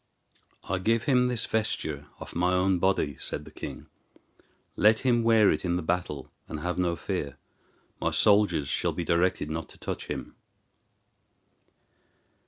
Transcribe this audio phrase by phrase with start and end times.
[0.63, 3.85] "I give him this vesture off my own body," said the king;
[4.75, 7.37] "let him wear it in the battle, and have no fear.
[8.01, 10.33] My soldiers shall be directed not to touch him."